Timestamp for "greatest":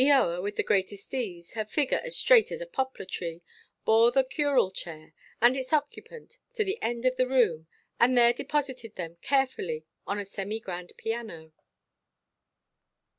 0.63-1.13